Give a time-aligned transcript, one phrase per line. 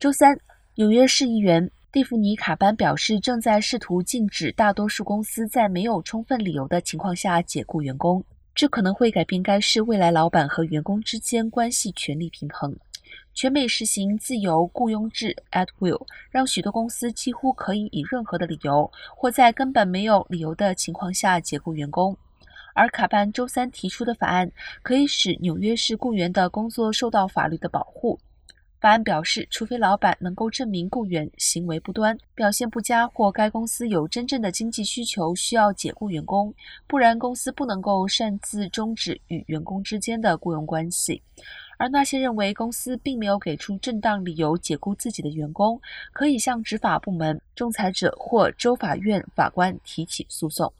[0.00, 0.34] 周三，
[0.76, 8.24] 纽约市议员蒂芙尼·卡班表示，正在试图禁止大多数公司在没有充分理由的情况下解雇员工，
[8.54, 12.74] 这可能会改变该市未来老板和员工之间关系权力平衡。
[13.34, 22.16] 全美实行自由雇佣制 （at will），让许多公司几乎可以以任何的理由，或在根本没有理由的情况下解雇员工。
[22.72, 24.50] 而卡班周三提出的法案
[24.82, 28.18] 可以使纽约市雇员的工作受到法律的保护。
[28.80, 36.54] 法案表示，除非老板能够证明雇员行为不端、表现不佳，或该公司有真正的经济需求需要解雇员工，
[36.86, 41.22] 不然公司不能够擅自终止与员工之间的雇佣关系。
[41.76, 45.78] 而那些认为公司并没有给出正当理由解雇自己的员工，
[46.12, 50.72] 可以向执法部门、仲裁者或州法院法官提起诉讼。